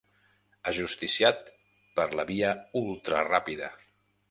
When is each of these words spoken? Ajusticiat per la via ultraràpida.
Ajusticiat 0.71 1.51
per 2.01 2.07
la 2.21 2.27
via 2.33 2.57
ultraràpida. 2.83 3.73